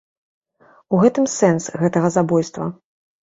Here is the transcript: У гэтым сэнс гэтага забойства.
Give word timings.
У 0.95 1.01
гэтым 1.03 1.25
сэнс 1.33 1.63
гэтага 1.81 2.09
забойства. 2.17 2.65